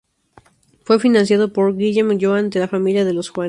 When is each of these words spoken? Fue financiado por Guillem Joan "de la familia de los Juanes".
Fue 0.83 0.99
financiado 0.99 1.53
por 1.53 1.77
Guillem 1.77 2.17
Joan 2.19 2.49
"de 2.49 2.59
la 2.59 2.67
familia 2.67 3.05
de 3.05 3.13
los 3.13 3.29
Juanes". 3.29 3.39